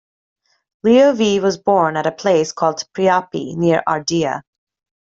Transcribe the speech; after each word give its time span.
Leo 0.83 1.13
V 1.13 1.39
was 1.41 1.59
born 1.59 1.95
at 1.95 2.07
a 2.07 2.11
place 2.11 2.51
called 2.51 2.81
Priapi, 2.95 3.55
near 3.55 3.83
Ardea. 3.87 4.41